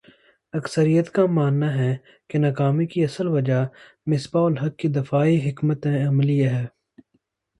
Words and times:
اکثریت 0.53 1.09
کا 1.15 1.25
ماننا 1.35 1.69
ہے 1.73 1.91
کہ 2.29 2.39
ناکامی 2.39 2.85
کی 2.93 3.03
اصل 3.03 3.27
وجہ 3.27 3.59
مصباح 4.07 4.45
الحق 4.45 4.75
کی 4.79 4.87
دفاعی 4.97 5.37
حکمت 5.49 5.87
عملی 6.07 6.39
ہے 6.45 6.65